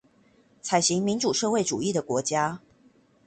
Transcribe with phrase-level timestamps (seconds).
[0.63, 2.59] 採行民主社會主義的國家